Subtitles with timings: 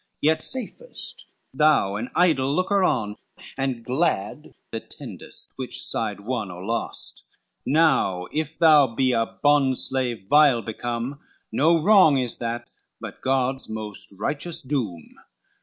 [0.19, 3.17] Yet safest thou an idle looker on,
[3.55, 7.27] And glad attendest which side won or lost:
[7.67, 11.19] Now if thou be a bondslave vile become,
[11.51, 12.67] No wrong is that,
[12.99, 15.19] but God's most righteous doom.